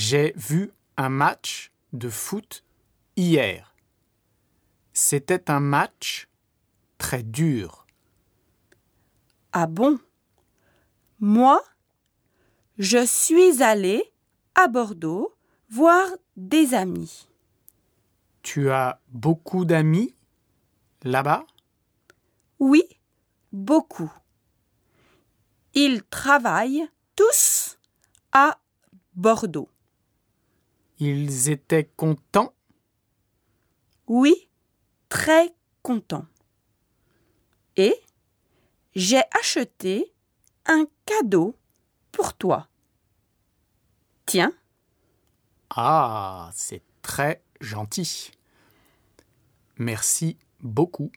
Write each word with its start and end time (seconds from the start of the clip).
J'ai 0.00 0.32
vu 0.36 0.70
un 0.96 1.08
match 1.08 1.72
de 1.92 2.08
foot 2.08 2.64
hier. 3.16 3.74
C'était 4.92 5.50
un 5.50 5.58
match 5.58 6.28
très 6.98 7.24
dur. 7.24 7.84
Ah 9.50 9.66
bon? 9.66 9.98
Moi, 11.18 11.60
je 12.78 13.04
suis 13.04 13.60
allé 13.60 14.12
à 14.54 14.68
Bordeaux 14.68 15.34
voir 15.68 16.06
des 16.36 16.74
amis. 16.74 17.26
Tu 18.42 18.70
as 18.70 19.00
beaucoup 19.08 19.64
d'amis 19.64 20.14
là-bas? 21.02 21.44
Oui, 22.60 22.84
beaucoup. 23.50 24.12
Ils 25.74 26.04
travaillent 26.04 26.88
tous 27.16 27.80
à 28.30 28.60
Bordeaux. 29.16 29.68
Ils 30.98 31.48
étaient 31.50 31.84
contents? 31.96 32.52
Oui, 34.08 34.48
très 35.08 35.54
contents. 35.82 36.26
Et 37.76 37.94
j'ai 38.94 39.22
acheté 39.38 40.12
un 40.66 40.86
cadeau 41.06 41.54
pour 42.10 42.34
toi. 42.34 42.68
Tiens, 44.26 44.52
Ah, 45.70 46.50
c'est 46.54 46.82
très 47.02 47.42
gentil. 47.60 48.32
Merci 49.78 50.36
beaucoup. 50.60 51.10